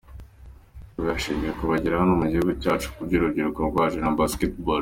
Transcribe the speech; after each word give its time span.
Ati: 0.87 0.97
“Birashimishije 1.01 1.53
kubagira 1.59 2.01
hano 2.01 2.13
mu 2.19 2.25
gihugu 2.31 2.51
cyacu 2.61 2.87
kubw’urubyiruko 2.93 3.59
rwacu 3.69 3.97
na 4.01 4.11
Basketball. 4.19 4.79